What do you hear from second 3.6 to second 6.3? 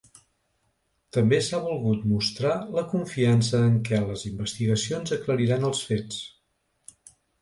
en què les investigacions aclariran els fets.